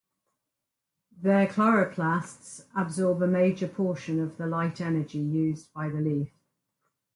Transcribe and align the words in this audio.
Their 1.15 1.45
chloroplasts 1.45 2.65
absorb 2.75 3.21
a 3.21 3.27
major 3.27 3.67
portion 3.67 4.19
of 4.19 4.35
the 4.37 4.47
light 4.47 4.81
energy 4.81 5.19
used 5.19 5.71
by 5.73 5.89
the 5.89 6.01
leaf. 6.01 6.31